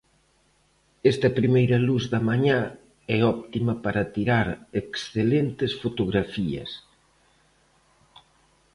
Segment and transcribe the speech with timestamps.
[1.11, 2.61] Esta primeira luz da mañá
[3.15, 4.47] é óptima para tirar
[4.81, 6.71] excelentes fotografías